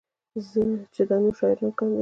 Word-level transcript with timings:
چې 0.93 1.01
دا 1.09 1.15
نور 1.23 1.33
شاعران 1.39 1.71
کاندي 1.77 1.89